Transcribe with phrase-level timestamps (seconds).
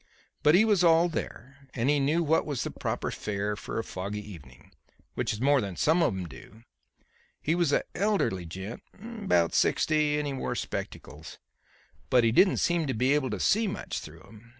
[0.41, 3.83] But he was all there, and he knew what was the proper fare for a
[3.83, 4.71] foggy evening,
[5.13, 6.63] which is more than some of 'em do.
[7.39, 11.37] He was a elderly gent, about sixty, and he wore spectacles,
[12.09, 14.49] but he didn't seem to be able to see much through 'em.